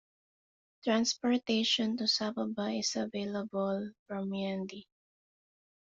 [0.83, 4.87] Transportation to Saboba is available from Yendi.